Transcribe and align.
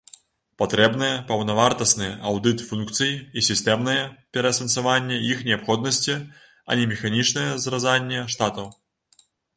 Патрэбныя 0.59 1.17
паўнавартасны 1.31 2.07
аўдыт 2.29 2.63
функцый 2.69 3.11
і 3.41 3.43
сістэмнае 3.49 3.97
пераасэнсаванне 4.37 5.19
іх 5.31 5.47
неабходнасці, 5.51 6.17
а 6.69 6.79
не 6.81 6.89
механічнае 6.95 7.49
зразанне 7.67 8.25
штатаў. 8.35 8.67